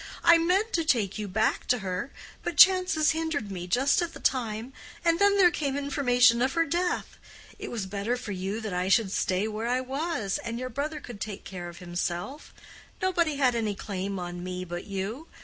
"I 0.23 0.39
meant 0.39 0.73
to 0.73 0.83
take 0.83 1.19
you 1.19 1.27
back 1.27 1.67
to 1.67 1.77
her, 1.77 2.11
but 2.41 2.57
chances 2.57 3.11
hindered 3.11 3.51
me 3.51 3.67
just 3.67 4.01
at 4.01 4.13
the 4.13 4.19
time, 4.19 4.73
and 5.05 5.19
then 5.19 5.37
there 5.37 5.51
came 5.51 5.77
information 5.77 6.41
of 6.41 6.53
her 6.53 6.65
death. 6.65 7.19
It 7.59 7.69
was 7.69 7.85
better 7.85 8.17
for 8.17 8.31
you 8.31 8.61
that 8.61 8.73
I 8.73 8.89
should 8.89 9.11
stay 9.11 9.47
where 9.47 9.67
I 9.67 9.79
was, 9.79 10.39
and 10.39 10.57
your 10.57 10.69
brother 10.69 10.99
could 10.99 11.21
take 11.21 11.43
care 11.43 11.69
of 11.69 11.77
himself. 11.77 12.51
Nobody 12.99 13.35
had 13.35 13.53
any 13.53 13.75
claim 13.75 14.17
on 14.17 14.43
me 14.43 14.65
but 14.65 14.85
you. 14.85 15.27